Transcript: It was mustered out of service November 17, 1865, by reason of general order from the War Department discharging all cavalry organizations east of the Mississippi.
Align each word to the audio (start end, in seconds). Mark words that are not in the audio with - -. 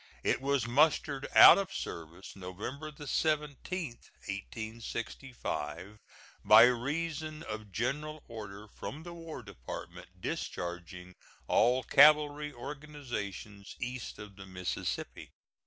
It 0.23 0.41
was 0.41 0.65
mustered 0.67 1.27
out 1.35 1.59
of 1.59 1.71
service 1.71 2.35
November 2.35 2.91
17, 2.91 3.55
1865, 4.27 5.99
by 6.43 6.63
reason 6.63 7.43
of 7.43 7.71
general 7.71 8.23
order 8.27 8.67
from 8.67 9.03
the 9.03 9.13
War 9.13 9.43
Department 9.43 10.19
discharging 10.19 11.13
all 11.45 11.83
cavalry 11.83 12.51
organizations 12.51 13.75
east 13.79 14.17
of 14.17 14.37
the 14.37 14.47
Mississippi. 14.47 15.29